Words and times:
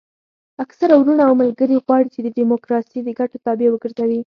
اکثره 0.63 0.93
وروڼه 0.97 1.23
او 1.27 1.33
ملګري 1.41 1.75
غواړي 1.85 2.07
چې 2.13 2.19
ډیموکراسي 2.37 2.99
د 3.03 3.09
ګټو 3.19 3.37
تابع 3.45 3.67
وګرځوي. 3.71 4.21